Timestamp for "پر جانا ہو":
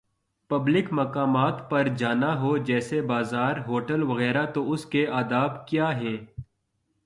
1.69-2.57